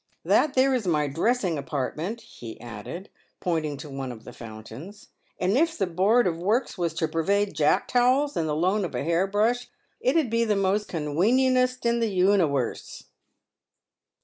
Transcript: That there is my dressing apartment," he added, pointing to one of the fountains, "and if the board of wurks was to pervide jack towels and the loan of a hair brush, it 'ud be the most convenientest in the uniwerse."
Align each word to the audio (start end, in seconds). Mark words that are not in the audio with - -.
That 0.25 0.55
there 0.55 0.73
is 0.73 0.87
my 0.87 1.05
dressing 1.05 1.59
apartment," 1.59 2.21
he 2.21 2.59
added, 2.59 3.11
pointing 3.39 3.77
to 3.77 3.89
one 3.91 4.11
of 4.11 4.23
the 4.23 4.33
fountains, 4.33 5.09
"and 5.39 5.55
if 5.55 5.77
the 5.77 5.85
board 5.85 6.25
of 6.25 6.37
wurks 6.37 6.75
was 6.75 6.95
to 6.95 7.07
pervide 7.07 7.53
jack 7.53 7.87
towels 7.87 8.35
and 8.35 8.49
the 8.49 8.55
loan 8.55 8.83
of 8.83 8.95
a 8.95 9.03
hair 9.03 9.27
brush, 9.27 9.69
it 9.99 10.17
'ud 10.17 10.31
be 10.31 10.43
the 10.43 10.55
most 10.55 10.89
convenientest 10.89 11.85
in 11.85 11.99
the 11.99 12.09
uniwerse." 12.09 13.03